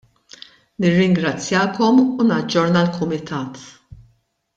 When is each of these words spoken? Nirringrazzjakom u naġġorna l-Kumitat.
Nirringrazzjakom 0.79 2.01
u 2.05 2.27
naġġorna 2.31 2.81
l-Kumitat. 2.87 3.55